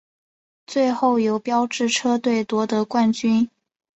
[0.65, 3.47] 最后由标致车队夺得冠军。